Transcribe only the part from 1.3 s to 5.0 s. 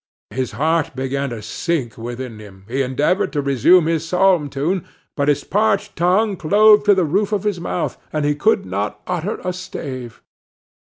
sink within him; he endeavored to resume his psalm tune,